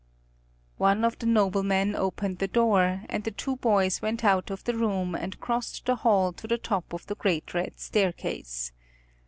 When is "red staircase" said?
7.53-8.71